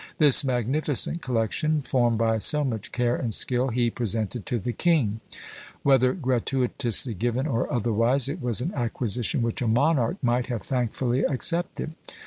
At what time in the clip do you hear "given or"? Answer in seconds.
7.13-7.71